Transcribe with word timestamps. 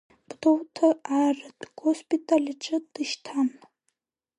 Гәдоуҭа 0.27 0.89
арратә 1.19 1.65
госпиталь 1.79 2.47
аҿы 2.51 2.77
дышьҭан. 2.93 3.49